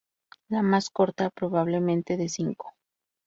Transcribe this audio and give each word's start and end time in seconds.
La 0.49 0.63
más 0.63 0.89
corta, 0.89 1.29
probablemente 1.29 2.17
de 2.17 2.27
cinco. 2.27 2.73